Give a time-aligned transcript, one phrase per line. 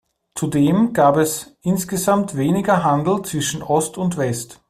[0.33, 4.59] Zudem gab es insgesamt weniger Handel zwischen Ost und West.